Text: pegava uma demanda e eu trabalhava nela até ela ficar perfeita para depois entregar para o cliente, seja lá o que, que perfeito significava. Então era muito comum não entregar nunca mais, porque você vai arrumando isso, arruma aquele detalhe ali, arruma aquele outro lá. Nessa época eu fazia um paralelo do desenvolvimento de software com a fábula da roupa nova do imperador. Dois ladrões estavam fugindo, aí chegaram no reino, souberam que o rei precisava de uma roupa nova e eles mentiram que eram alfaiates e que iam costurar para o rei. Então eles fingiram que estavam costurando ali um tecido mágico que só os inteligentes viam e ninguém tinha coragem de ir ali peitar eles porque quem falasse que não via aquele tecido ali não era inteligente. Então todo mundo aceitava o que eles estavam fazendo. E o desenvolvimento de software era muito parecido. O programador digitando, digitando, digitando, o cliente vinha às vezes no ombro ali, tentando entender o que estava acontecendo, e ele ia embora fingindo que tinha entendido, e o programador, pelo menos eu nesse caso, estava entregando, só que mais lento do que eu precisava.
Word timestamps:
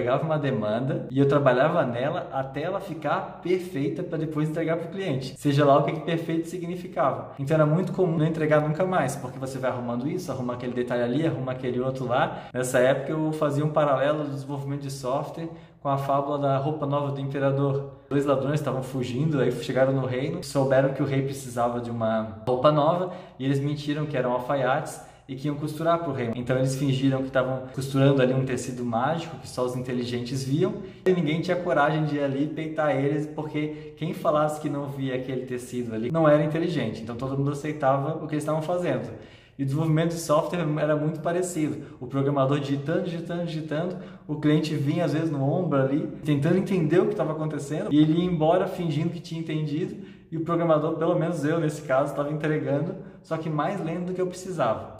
pegava 0.00 0.24
uma 0.24 0.38
demanda 0.38 1.06
e 1.10 1.18
eu 1.18 1.28
trabalhava 1.28 1.84
nela 1.84 2.26
até 2.32 2.62
ela 2.62 2.80
ficar 2.80 3.40
perfeita 3.42 4.02
para 4.02 4.16
depois 4.16 4.48
entregar 4.48 4.78
para 4.78 4.88
o 4.88 4.90
cliente, 4.90 5.34
seja 5.36 5.62
lá 5.62 5.76
o 5.76 5.84
que, 5.84 5.92
que 5.92 6.00
perfeito 6.00 6.48
significava. 6.48 7.32
Então 7.38 7.54
era 7.54 7.66
muito 7.66 7.92
comum 7.92 8.16
não 8.16 8.26
entregar 8.26 8.62
nunca 8.62 8.86
mais, 8.86 9.14
porque 9.14 9.38
você 9.38 9.58
vai 9.58 9.70
arrumando 9.70 10.08
isso, 10.08 10.32
arruma 10.32 10.54
aquele 10.54 10.72
detalhe 10.72 11.02
ali, 11.02 11.26
arruma 11.26 11.52
aquele 11.52 11.78
outro 11.78 12.06
lá. 12.06 12.44
Nessa 12.52 12.78
época 12.78 13.12
eu 13.12 13.30
fazia 13.32 13.64
um 13.64 13.68
paralelo 13.68 14.24
do 14.24 14.30
desenvolvimento 14.30 14.80
de 14.80 14.90
software 14.90 15.48
com 15.82 15.88
a 15.88 15.98
fábula 15.98 16.38
da 16.38 16.56
roupa 16.56 16.86
nova 16.86 17.12
do 17.12 17.20
imperador. 17.20 17.90
Dois 18.08 18.24
ladrões 18.24 18.60
estavam 18.60 18.82
fugindo, 18.82 19.40
aí 19.40 19.52
chegaram 19.52 19.92
no 19.92 20.06
reino, 20.06 20.42
souberam 20.42 20.94
que 20.94 21.02
o 21.02 21.06
rei 21.06 21.22
precisava 21.22 21.78
de 21.78 21.90
uma 21.90 22.38
roupa 22.46 22.72
nova 22.72 23.12
e 23.38 23.44
eles 23.44 23.60
mentiram 23.60 24.06
que 24.06 24.16
eram 24.16 24.32
alfaiates 24.32 25.09
e 25.30 25.36
que 25.36 25.46
iam 25.46 25.54
costurar 25.54 26.00
para 26.00 26.10
o 26.10 26.12
rei. 26.12 26.32
Então 26.34 26.56
eles 26.58 26.74
fingiram 26.74 27.18
que 27.18 27.28
estavam 27.28 27.68
costurando 27.72 28.20
ali 28.20 28.34
um 28.34 28.44
tecido 28.44 28.84
mágico 28.84 29.38
que 29.38 29.48
só 29.48 29.64
os 29.64 29.76
inteligentes 29.76 30.42
viam 30.42 30.74
e 31.06 31.12
ninguém 31.12 31.40
tinha 31.40 31.56
coragem 31.56 32.04
de 32.04 32.16
ir 32.16 32.20
ali 32.24 32.48
peitar 32.48 32.96
eles 32.96 33.28
porque 33.28 33.94
quem 33.96 34.12
falasse 34.12 34.60
que 34.60 34.68
não 34.68 34.86
via 34.86 35.14
aquele 35.14 35.46
tecido 35.46 35.94
ali 35.94 36.10
não 36.10 36.28
era 36.28 36.42
inteligente. 36.42 37.00
Então 37.00 37.14
todo 37.14 37.38
mundo 37.38 37.52
aceitava 37.52 38.16
o 38.16 38.26
que 38.26 38.34
eles 38.34 38.42
estavam 38.42 38.60
fazendo. 38.60 39.08
E 39.56 39.62
o 39.62 39.66
desenvolvimento 39.66 40.08
de 40.08 40.18
software 40.18 40.66
era 40.80 40.96
muito 40.96 41.20
parecido. 41.20 41.76
O 42.00 42.08
programador 42.08 42.58
digitando, 42.58 43.02
digitando, 43.04 43.44
digitando, 43.44 43.96
o 44.26 44.36
cliente 44.40 44.74
vinha 44.74 45.04
às 45.04 45.12
vezes 45.12 45.30
no 45.30 45.44
ombro 45.44 45.80
ali, 45.80 46.08
tentando 46.24 46.56
entender 46.56 46.98
o 46.98 47.04
que 47.04 47.12
estava 47.12 47.32
acontecendo, 47.32 47.92
e 47.92 47.98
ele 47.98 48.14
ia 48.14 48.24
embora 48.24 48.66
fingindo 48.66 49.10
que 49.10 49.20
tinha 49.20 49.40
entendido, 49.40 49.96
e 50.32 50.36
o 50.38 50.40
programador, 50.40 50.96
pelo 50.96 51.16
menos 51.16 51.44
eu 51.44 51.60
nesse 51.60 51.82
caso, 51.82 52.12
estava 52.12 52.32
entregando, 52.32 52.96
só 53.22 53.36
que 53.36 53.50
mais 53.50 53.84
lento 53.84 54.06
do 54.06 54.14
que 54.14 54.20
eu 54.20 54.26
precisava. 54.26 54.99